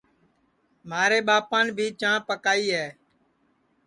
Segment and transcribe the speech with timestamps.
[0.89, 2.87] مھارے ٻاپان بھی چاں پکوائی ہے